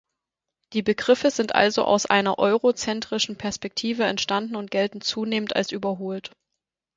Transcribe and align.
Die 0.73 0.81
Begriffe 0.81 1.29
sind 1.29 1.53
also 1.53 1.83
aus 1.85 2.07
einer 2.07 2.39
eurozentrischen 2.39 3.35
Perspektive 3.35 4.03
entstanden 4.03 4.55
und 4.55 4.71
gelten 4.71 5.01
zunehmend 5.01 5.55
als 5.55 5.71
überholt. 5.71 6.31